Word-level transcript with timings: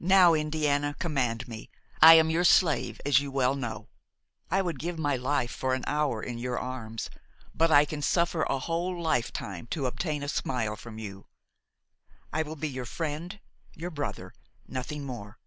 Now, 0.00 0.34
Indiana, 0.34 0.94
command 0.98 1.48
me! 1.48 1.70
I 2.02 2.12
am 2.12 2.28
your 2.28 2.44
slave, 2.44 3.00
as 3.06 3.20
you 3.20 3.30
well 3.30 3.54
know. 3.54 3.88
I 4.50 4.60
would 4.60 4.78
give 4.78 4.98
my 4.98 5.16
life 5.16 5.50
for 5.50 5.72
an 5.72 5.82
hour 5.86 6.22
in 6.22 6.36
your 6.36 6.58
arms; 6.58 7.08
but 7.54 7.70
I 7.70 7.86
can 7.86 8.02
suffer 8.02 8.42
a 8.42 8.58
whole 8.58 9.00
lifetime 9.00 9.66
to 9.68 9.86
obtain 9.86 10.22
a 10.22 10.28
smile 10.28 10.76
from 10.76 10.98
you. 10.98 11.24
I 12.34 12.42
will 12.42 12.56
be 12.56 12.68
your 12.68 12.84
friend, 12.84 13.40
your 13.74 13.90
brother, 13.90 14.34
nothing 14.68 15.06
more. 15.06 15.38